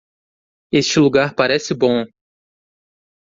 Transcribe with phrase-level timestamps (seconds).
[0.73, 2.07] Este lugar parece bom.